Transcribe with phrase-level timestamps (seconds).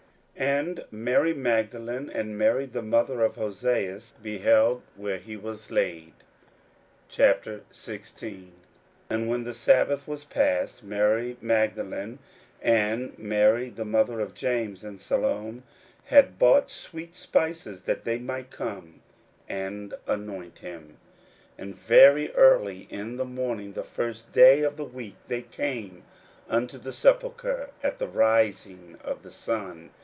[0.41, 6.13] 41:015:047 And Mary Magdalene and Mary the mother of Joses beheld where he was laid.
[7.11, 8.47] 41:016:001
[9.11, 12.17] And when the sabbath was past, Mary Magdalene,
[12.59, 15.61] and Mary the mother of James, and Salome,
[16.05, 19.01] had bought sweet spices, that they might come
[19.47, 20.97] and anoint him.
[21.59, 26.01] 41:016:002 And very early in the morning the first day of the week, they came
[26.49, 29.91] unto the sepulchre at the rising of the sun.